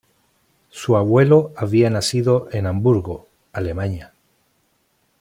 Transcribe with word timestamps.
Su 0.71 0.97
abuelo 0.97 1.53
había 1.55 1.87
nacido 1.91 2.47
en 2.53 2.65
Hamburgo, 2.65 3.27
Alemania. 3.53 4.13